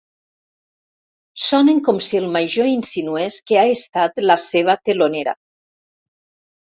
[1.47, 5.37] Sonen com si el major insinués que ha estat la seva telonera.